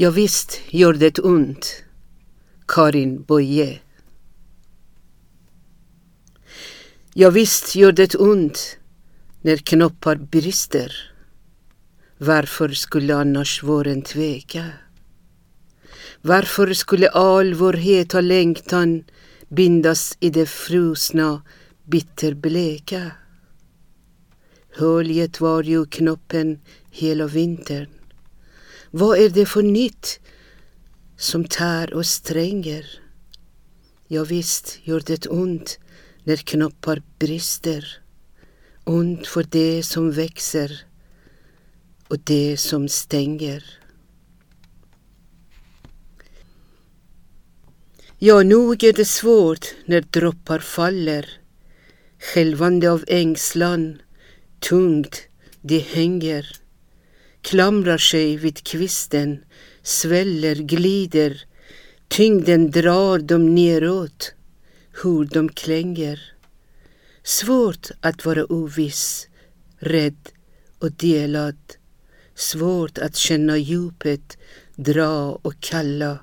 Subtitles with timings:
[0.00, 1.84] Ja visst gör det ont.
[2.66, 3.80] Karin Boye.
[7.14, 8.78] Ja visst gör det ont
[9.40, 10.92] när knoppar brister.
[12.18, 14.64] Varför skulle annars våren tveka?
[16.22, 19.04] Varför skulle all vår heta längtan
[19.48, 21.42] bindas i det frusna,
[21.84, 23.10] bitterbleka?
[24.76, 26.60] Höljet var ju knoppen
[26.90, 27.97] hela vintern.
[28.90, 30.20] Vad är det för nytt
[31.16, 32.86] som tär och stränger?
[34.06, 35.78] Ja, visst gör det ont
[36.24, 38.02] när knoppar brister.
[38.84, 40.84] Ont för det som växer
[42.08, 43.64] och det som stänger.
[48.18, 51.30] Ja, nog är det svårt när droppar faller,
[52.18, 54.02] skälvande av ängslan,
[54.60, 55.22] tungt
[55.60, 56.56] det hänger,
[57.48, 59.44] klamrar sig vid kvisten,
[59.82, 61.44] sväller, glider,
[62.08, 64.34] tyngden drar dem neråt,
[65.02, 66.20] hur de klänger.
[67.22, 69.28] Svårt att vara oviss,
[69.78, 70.28] rädd
[70.78, 71.58] och delad,
[72.34, 74.38] svårt att känna djupet,
[74.76, 76.18] dra och kalla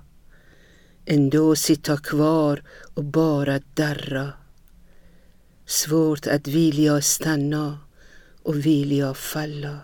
[1.06, 2.64] ändå sitta kvar
[2.94, 4.34] och bara darra.
[5.66, 7.80] Svårt att vilja stanna
[8.44, 9.80] och vilja falla.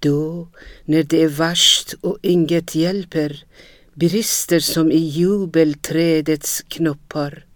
[0.00, 0.48] Då,
[0.84, 3.44] när det är värst och inget hjälper,
[3.94, 7.46] brister som i jubelträdets knoppar.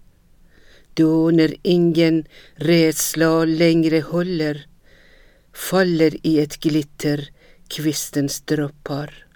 [0.95, 4.67] Då när ingen rädsla längre håller,
[5.53, 7.29] faller i ett glitter
[7.69, 9.27] kvistens droppar.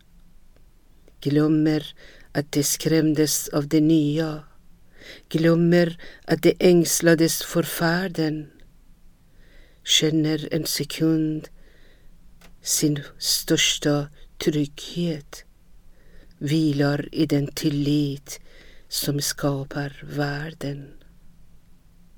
[1.21, 1.95] Glömmer
[2.33, 4.43] att de skrämdes av det nya,
[5.29, 8.51] glömmer att de ängslades för färden,
[9.85, 11.49] känner en sekund
[12.63, 15.45] sin största trygghet,
[16.39, 18.41] vilar i den tillit
[18.89, 20.99] som skapar världen.